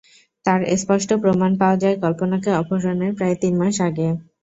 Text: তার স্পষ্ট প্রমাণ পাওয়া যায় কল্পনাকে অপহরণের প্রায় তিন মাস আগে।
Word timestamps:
তার 0.45 0.59
স্পষ্ট 0.77 1.09
প্রমাণ 1.23 1.51
পাওয়া 1.61 1.77
যায় 1.83 1.97
কল্পনাকে 2.03 2.49
অপহরণের 2.61 3.11
প্রায় 3.17 3.35
তিন 3.41 3.53
মাস 3.61 3.75
আগে। 3.87 4.07